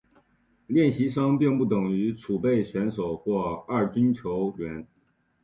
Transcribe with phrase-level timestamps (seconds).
[0.65, 4.87] 练习生并不等于储备选手或二军球员。